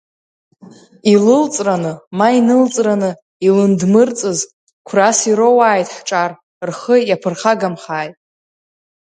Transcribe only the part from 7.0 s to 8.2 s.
иаԥырхагамхааит.